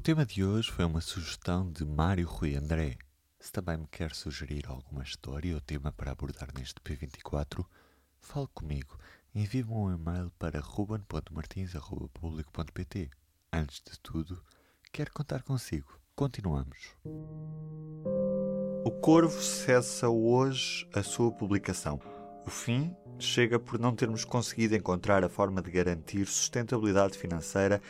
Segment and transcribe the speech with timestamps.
[0.00, 2.96] O tema de hoje foi uma sugestão de Mário Rui André.
[3.38, 7.62] Se também me quer sugerir alguma história ou tema para abordar neste P24,
[8.18, 8.98] fale comigo.
[9.34, 13.10] Envie-me um e-mail para ruben.martins.publico.pt.
[13.52, 14.42] Antes de tudo,
[14.90, 16.00] quero contar consigo.
[16.16, 16.96] Continuamos.
[18.82, 22.00] O Corvo cessa hoje a sua publicação.
[22.46, 27.82] O fim chega por não termos conseguido encontrar a forma de garantir sustentabilidade financeira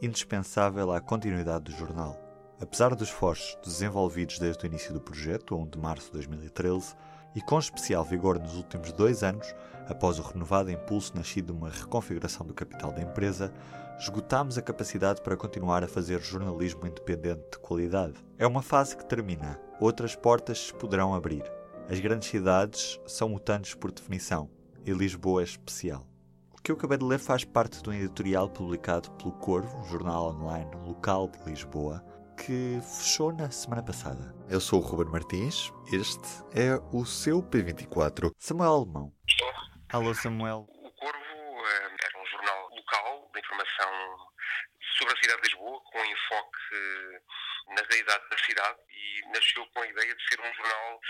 [0.00, 2.16] indispensável à continuidade do jornal.
[2.60, 6.94] Apesar dos esforços desenvolvidos desde o início do projeto, 1 de março de 2013,
[7.34, 9.54] e com especial vigor nos últimos dois anos,
[9.88, 13.52] após o renovado impulso nascido de uma reconfiguração do capital da empresa,
[13.98, 18.14] esgotámos a capacidade para continuar a fazer jornalismo independente de qualidade.
[18.38, 21.44] É uma fase que termina, outras portas se poderão abrir.
[21.88, 24.50] As grandes cidades são mutantes por definição,
[24.84, 26.06] e Lisboa é especial.
[26.58, 29.84] O que eu acabei de ler faz parte de um editorial publicado pelo Corvo, um
[29.84, 32.04] jornal online local de Lisboa,
[32.36, 34.34] que fechou na semana passada.
[34.50, 38.32] Eu sou o Ruben Martins, este é o seu P24.
[38.36, 39.12] Samuel Alemão.
[39.26, 39.48] Estou.
[39.90, 40.66] Alô, Samuel.
[40.68, 43.90] O Corvo eh, era um jornal local de informação
[44.98, 46.58] sobre a cidade de Lisboa, com enfoque
[47.68, 51.00] na realidade da cidade e nasceu com a ideia de ser um jornal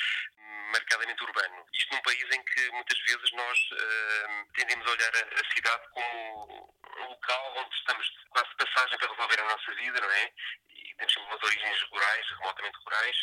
[0.72, 1.66] marcadamente urbano.
[1.72, 5.88] Isto num país em que muitas vezes nós uh, tendemos a olhar a, a, cidade
[5.90, 10.32] como um local onde estamos quase de passagem para resolver a nossa vida, não é?
[10.70, 13.16] E temos sempre umas origens rurais, remotamente rurais,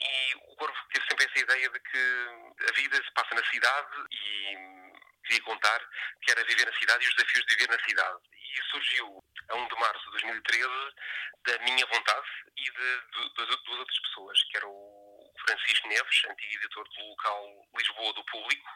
[0.00, 3.96] e o Corvo teve sempre essa ideia de que a vida se passa na cidade
[4.10, 4.80] e
[5.24, 5.80] queria contar
[6.22, 8.20] que era viver na cidade e os desafios de viver na cidade.
[8.50, 10.68] E surgiu a 1 de março de 2013
[11.46, 16.54] da minha vontade e de, de, duas outras pessoas, que era o Francisco Neves, antigo
[16.54, 18.70] editor do local Lisboa do Público,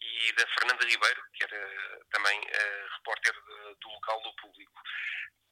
[0.00, 4.82] e da Fernanda Ribeiro, que era também uh, repórter de, do local do Público.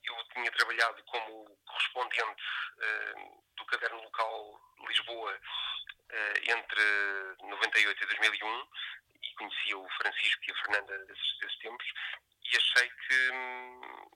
[0.04, 2.42] Eu tinha trabalhado como correspondente
[2.76, 8.68] uh, do caderno local Lisboa uh, entre 98 e 2001
[9.22, 11.86] e conhecia o Francisco e a Fernanda desses, desses tempos
[12.56, 14.10] achei que, hum,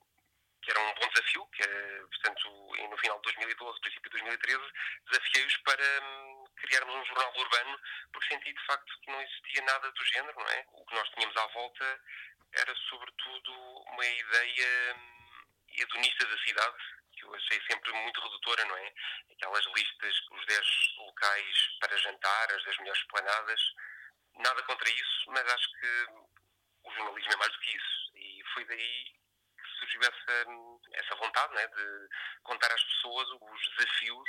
[0.62, 1.66] que era um bom desafio, que
[2.10, 2.50] portanto,
[2.90, 4.72] no final de 2012, princípio de 2013,
[5.10, 7.80] desafiei-os para hum, criarmos um jornal urbano,
[8.12, 10.64] porque senti de facto que não existia nada do género, não é?
[10.72, 12.00] O que nós tínhamos à volta
[12.54, 13.52] era sobretudo
[13.92, 16.76] uma ideia hum, hedonista da cidade,
[17.12, 18.92] que eu achei sempre muito redutora, não é?
[19.32, 20.66] Aquelas listas, os 10
[20.98, 23.60] locais para jantar, as 10 melhores planadas,
[24.38, 26.06] nada contra isso, mas acho que
[26.98, 28.12] jornalismo é mais do que isso.
[28.14, 29.18] E foi daí
[29.78, 30.46] surgiu essa,
[30.94, 32.08] essa vontade né, de
[32.42, 34.28] contar às pessoas os desafios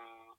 [0.00, 0.34] um,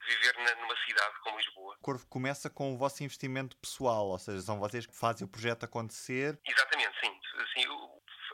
[0.00, 1.74] de viver na, numa cidade como Lisboa.
[1.76, 5.30] O Corvo começa com o vosso investimento pessoal, ou seja, são vocês que fazem o
[5.30, 6.38] projeto acontecer.
[6.44, 7.20] Exatamente, sim.
[7.54, 7.66] sim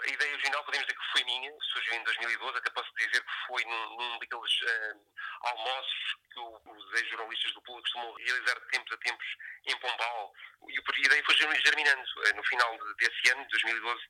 [0.03, 3.47] a ideia original podemos dizer que foi minha, surgiu em 2012, até posso dizer que
[3.47, 5.01] foi num, num daqueles uh,
[5.43, 9.27] almoços que o, os ex-jornalistas do público costumam realizar de tempos a tempos
[9.67, 10.33] em Pombal.
[10.69, 12.03] E a ideia foi germinando.
[12.03, 14.01] Uh, no final desse ano, 2012,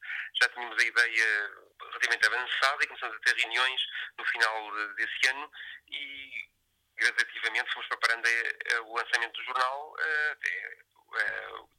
[0.41, 3.81] já tínhamos a ideia relativamente avançada e começamos a ter reuniões
[4.19, 5.51] no final desse ano
[5.89, 6.51] e
[6.97, 10.91] gradativamente fomos preparando a, a, o lançamento do jornal uh, até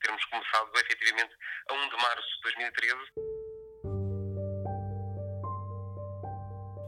[0.01, 1.33] termos começado efetivamente
[1.69, 3.40] a 1 de março de 2013.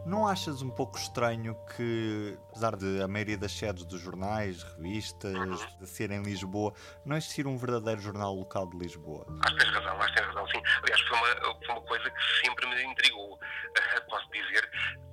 [0.06, 5.34] Não achas um pouco estranho que, apesar de a maioria das sedes dos jornais, revistas,
[5.78, 6.74] de ser em Lisboa,
[7.06, 9.26] não existir um verdadeiro jornal local de Lisboa?
[9.46, 10.62] Acho que tens razão, acho que tens razão, sim.
[10.84, 13.40] Aliás, foi uma, foi uma coisa que sempre me intrigou,
[14.10, 14.70] posso dizer,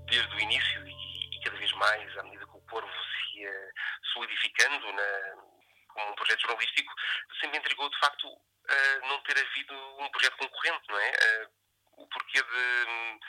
[0.07, 3.73] desde o início e, e cada vez mais, à medida que o Corvo se ia
[4.13, 5.43] solidificando na,
[5.95, 6.93] como um projeto jornalístico,
[7.41, 8.27] sempre me intrigou, de facto,
[9.09, 11.13] não ter havido um projeto concorrente, não é?
[11.97, 13.21] O porquê de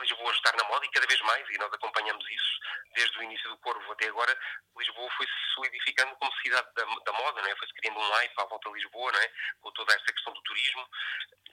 [0.00, 2.60] Lisboa estar na moda e cada vez mais, e nós acompanhamos isso
[2.94, 4.36] desde o início do Corvo até agora,
[4.76, 7.56] Lisboa foi se solidificando como cidade da, da moda, não é?
[7.56, 9.32] foi-se criando um hype à volta de Lisboa, não é?
[9.60, 10.88] com toda esta questão do turismo,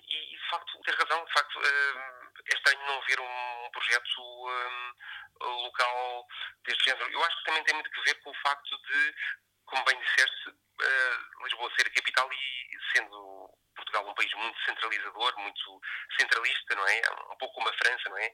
[0.10, 4.94] e, de facto, tem razão, de facto, eh, é estranho não haver um projeto um,
[5.64, 6.28] local
[6.64, 7.12] deste género.
[7.12, 9.16] Eu acho que também tem muito que ver com o facto de,
[9.66, 13.37] como bem disseste, uh, Lisboa ser a capital e sendo
[13.78, 15.82] Portugal um país muito centralizador, muito
[16.20, 17.02] centralista, não é?
[17.32, 18.30] Um pouco como a França, não é?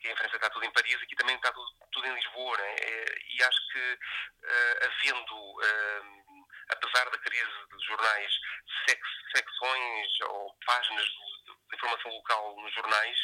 [0.00, 2.64] Que em França está tudo em Paris, aqui também está tudo, tudo em Lisboa, não
[2.64, 2.74] é?
[3.30, 8.32] E acho que uh, havendo, uh, apesar da crise dos jornais,
[8.86, 9.00] sec
[9.34, 13.18] secções ou páginas de informação local nos jornais,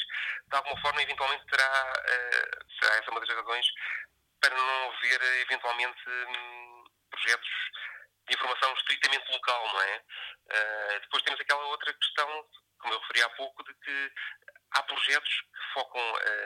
[0.46, 3.66] de alguma forma, eventualmente terá, uh, será essa uma das razões
[4.40, 7.50] para não haver, eventualmente, um, projetos
[8.30, 9.96] informação estritamente local, não é?
[9.98, 12.48] Uh, depois temos aquela outra questão,
[12.78, 14.12] como eu referi há pouco, de que
[14.72, 16.02] há projetos que focam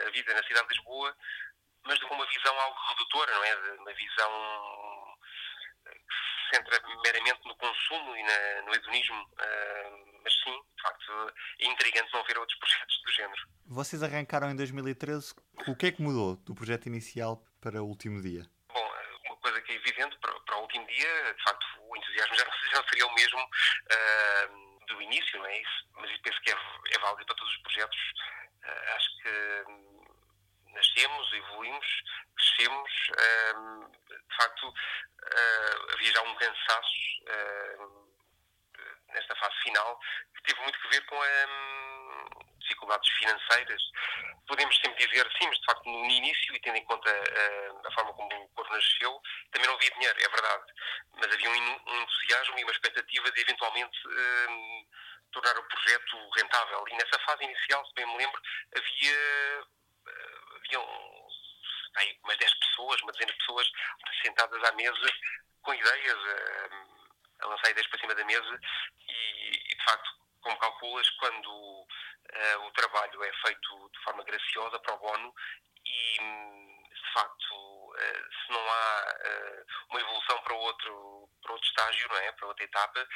[0.07, 1.15] a vida na cidade de Lisboa,
[1.85, 3.55] mas com uma visão algo redutora, não é?
[3.79, 5.15] Uma visão
[5.85, 9.21] que se centra meramente no consumo e na, no hedonismo.
[9.23, 13.41] Uh, mas sim, de facto, é intrigante não ver outros projetos do género.
[13.67, 15.35] Vocês arrancaram em 2013.
[15.67, 18.43] O que é que mudou do projeto inicial para o último dia?
[19.45, 22.83] Coisa que é evidente para, para o último dia, de facto, o entusiasmo já, já
[22.89, 25.87] seria o mesmo uh, do início, não é isso?
[25.97, 27.97] Mas eu penso que é, é válido para todos os projetos.
[28.63, 30.05] Uh, acho que hum,
[30.73, 31.87] nascemos, evoluímos,
[32.35, 32.91] crescemos.
[33.11, 34.73] Uh, de facto,
[35.93, 36.95] havia já um cansaço
[39.13, 39.99] nesta fase final
[40.35, 42.54] que teve muito que ver com um,
[42.85, 43.81] dificuldades financeiras.
[44.47, 47.91] Podemos sempre dizer sim, mas de facto no início, e tendo em conta uh, a
[47.91, 49.21] forma como o Corvo nasceu,
[49.51, 50.73] também não havia dinheiro, é verdade.
[51.15, 54.87] Mas havia um, um entusiasmo e uma expectativa de eventualmente uh,
[55.31, 56.85] tornar o projeto rentável.
[56.87, 58.41] E nessa fase inicial, se bem me lembro,
[58.75, 61.27] havia, uh, havia um,
[61.95, 63.71] aí, umas 10 pessoas, uma dezena de pessoas
[64.21, 65.11] sentadas à mesa
[65.63, 68.59] com ideias, a, a lançar ideias para cima da mesa
[69.07, 71.87] e, e de facto, como calculas, quando
[72.67, 75.33] o trabalho é feito de forma graciosa, para o bono,
[75.85, 82.09] e de facto, uh, se não há uh, uma evolução para outro, para outro estágio,
[82.09, 82.31] não é?
[82.33, 83.07] para outra etapa,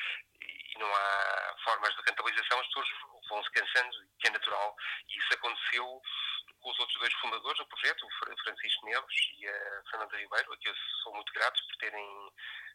[0.41, 2.87] e não há formas de rentabilização, as pessoas
[3.29, 4.75] vão se cansando, que é natural,
[5.09, 6.01] e isso aconteceu
[6.61, 10.57] com os outros dois fundadores do projeto, o Francisco Neves e a Fernanda Ribeiro, a
[10.57, 12.68] que eu sou muito grato por terem eh,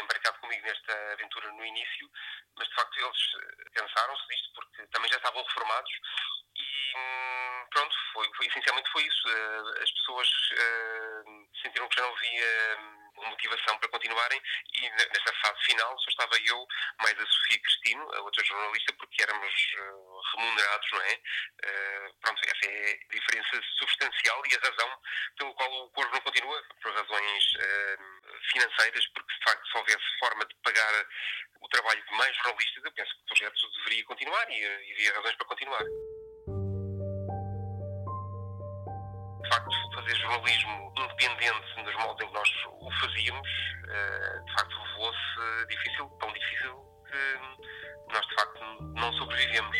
[0.00, 2.10] embarcado comigo nesta aventura no início,
[2.56, 5.92] mas de facto eles eh, cansaram-se disto porque também já estavam reformados
[6.56, 9.28] e hum, pronto, foi, foi, essencialmente foi isso.
[9.28, 10.28] Eh, as pessoas
[11.62, 14.40] sentiram que já não havia hum, motivação para continuarem
[14.74, 16.66] e nesta fase final só estava eu,
[17.02, 19.54] mais a Sofia Cristino, a outra jornalista, porque éramos
[20.34, 21.20] remunerados, não é?
[22.20, 24.98] Pronto, essa é a diferença substancial e a razão
[25.38, 27.44] pelo qual o Corvo não continua, por razões
[28.52, 31.06] financeiras, porque de facto se houvesse forma de pagar
[31.60, 35.14] o trabalho de mais jornalistas, eu penso que o projeto deveria continuar e, e havia
[35.14, 35.84] razões para continuar.
[39.42, 43.48] De facto, fazer jornalismo independente nos moldes em que nós o fazíamos,
[43.88, 49.76] eh, de facto, revelou-se difícil, tão difícil que nós de facto não sobrevivemos.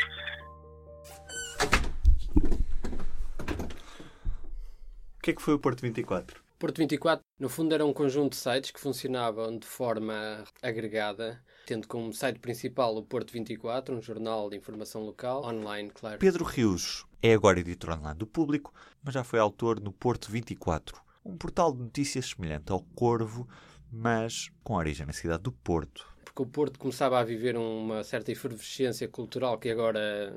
[5.20, 6.42] O que é que foi o Porto 24?
[6.58, 11.86] Porto 24, no fundo, era um conjunto de sites que funcionavam de forma agregada, tendo
[11.86, 16.18] como site principal o Porto 24, um jornal de informação local, online, claro.
[16.18, 18.72] Pedro Rios é agora editor online do Público,
[19.02, 23.46] mas já foi autor no Porto 24, um portal de notícias semelhante ao Corvo,
[23.92, 26.08] mas com origem na cidade do Porto.
[26.24, 30.34] Porque o Porto começava a viver uma certa efervescência cultural que agora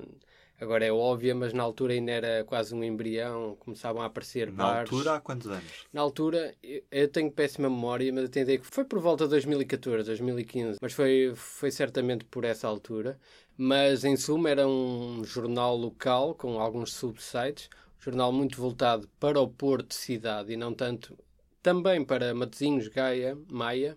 [0.59, 4.63] agora é óbvia, mas na altura ainda era quase um embrião, começavam a aparecer na
[4.63, 4.91] bares.
[4.91, 5.87] Na altura, há quantos anos?
[5.91, 6.55] Na altura,
[6.91, 10.93] eu tenho péssima memória, mas eu tenho que foi por volta de 2014, 2015, mas
[10.93, 13.19] foi, foi certamente por essa altura.
[13.55, 17.69] Mas, em suma, era um jornal local, com alguns subsites,
[17.99, 21.17] um jornal muito voltado para o Porto cidade e não tanto,
[21.61, 23.95] também para Matosinhos, Gaia, Maia,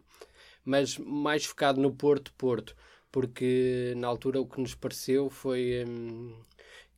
[0.65, 2.77] mas mais focado no Porto-Porto
[3.17, 6.35] porque na altura o que nos pareceu foi hum,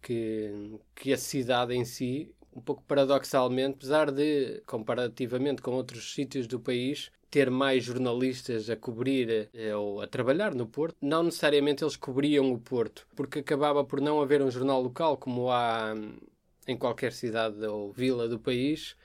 [0.02, 6.48] que, que a cidade em si, um pouco paradoxalmente, apesar de, comparativamente com outros sítios
[6.48, 11.84] do país, ter mais jornalistas a cobrir eh, ou a trabalhar no Porto, não necessariamente
[11.84, 16.18] eles cobriam o Porto, porque acabava por não haver um jornal local como há hum,
[16.66, 18.96] em qualquer cidade ou vila do país,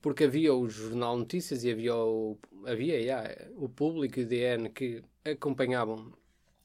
[0.00, 4.70] porque havia o Jornal Notícias e havia o, havia, yeah, o Público e o DN
[4.70, 6.23] que acompanhavam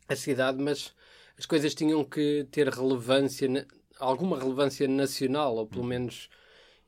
[0.10, 0.94] a cidade, mas
[1.38, 3.66] as coisas tinham que ter relevância,
[4.00, 5.88] alguma relevância nacional, ou pelo uhum.
[5.88, 6.30] menos.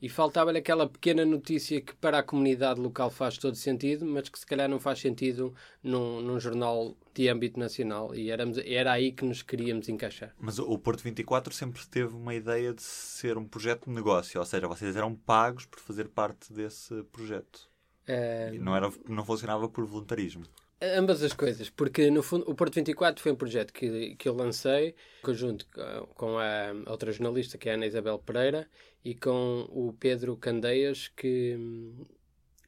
[0.01, 4.40] E faltava-lhe aquela pequena notícia que para a comunidade local faz todo sentido, mas que
[4.40, 8.16] se calhar não faz sentido num, num jornal de âmbito nacional.
[8.16, 10.34] E éramos, era aí que nos queríamos encaixar.
[10.40, 14.46] Mas o Porto 24 sempre teve uma ideia de ser um projeto de negócio, ou
[14.46, 17.70] seja, vocês eram pagos por fazer parte desse projeto.
[18.08, 18.51] É...
[18.54, 20.46] Não, era, não funcionava por voluntarismo.
[20.82, 24.34] Ambas as coisas, porque no fundo o Porto 24 foi um projeto que, que eu
[24.34, 25.68] lancei conjunto
[26.16, 28.68] com a outra jornalista, que é a Ana Isabel Pereira,
[29.06, 31.56] e com o Pedro Candeias, que,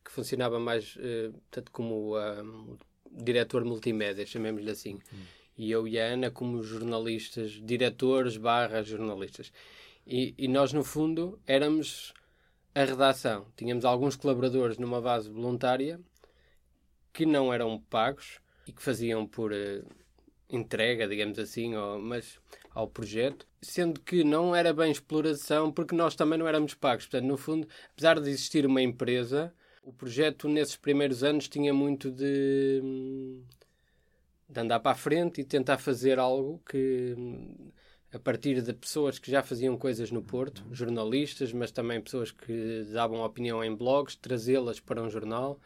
[0.06, 2.78] que funcionava mais uh, tanto como um,
[3.12, 5.00] diretor multimédia, chamemos-lhe assim.
[5.12, 5.18] Hum.
[5.58, 9.52] E eu e a Ana como jornalistas, diretores barra jornalistas.
[10.06, 12.14] E, e nós, no fundo, éramos
[12.76, 13.48] a redação.
[13.56, 16.00] Tínhamos alguns colaboradores numa base voluntária
[17.14, 19.86] que não eram pagos e que faziam por, uh,
[20.56, 22.40] entrega, digamos assim, ou, mas
[22.72, 27.06] ao projeto, sendo que não era bem exploração porque nós também não éramos pagos.
[27.06, 29.54] Portanto, no fundo, apesar de existir uma empresa,
[29.84, 32.82] o projeto nesses primeiros anos tinha muito de,
[34.48, 37.16] de andar para a frente e tentar fazer algo que
[38.14, 42.86] a partir de pessoas que já faziam coisas no Porto, jornalistas, mas também pessoas que
[42.94, 45.60] davam opinião em blogs, trazê-las para um jornal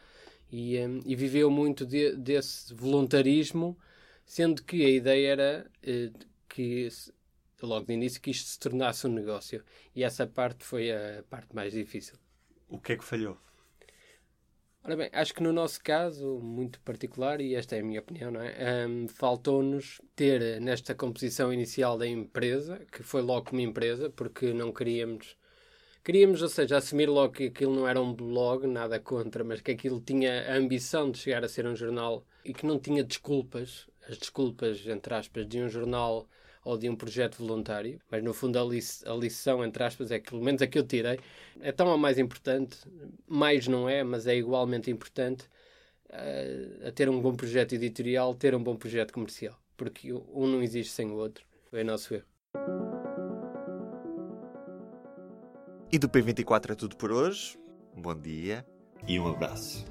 [0.51, 3.77] e, um, e viveu muito de, desse voluntarismo,
[4.25, 6.89] sendo que a ideia era uh, que
[7.62, 9.63] logo de início que isto se tornasse um negócio
[9.96, 12.16] e essa parte foi a parte mais difícil.
[12.70, 13.38] O que é que falhou?
[14.88, 18.32] Ora bem, acho que no nosso caso, muito particular, e esta é a minha opinião,
[18.32, 18.88] não é?
[18.88, 24.72] Um, Faltou-nos ter nesta composição inicial da empresa, que foi logo como empresa, porque não
[24.72, 25.36] queríamos.
[26.07, 29.71] Queríamos, ou seja, assumir logo que aquilo não era um blog, nada contra, mas que
[29.71, 33.89] aquilo tinha a ambição de chegar a ser um jornal e que não tinha desculpas,
[34.07, 36.25] as desculpas, entre aspas, de um jornal
[36.63, 40.17] ou de um projeto voluntário, mas no fundo a, li a lição, entre aspas, é
[40.17, 41.19] que pelo menos a que eu tirei,
[41.59, 42.77] é tão a mais importante,
[43.27, 45.43] mais não é, mas é igualmente importante
[46.05, 50.63] uh, a ter um bom projeto editorial, ter um bom projeto comercial, porque um não
[50.63, 52.87] existe sem o outro, é nosso erro.
[55.89, 57.58] E do P24 é tudo por hoje.
[57.96, 58.65] Um bom dia
[59.08, 59.86] e um abraço.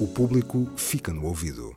[0.00, 1.76] O público fica no ouvido.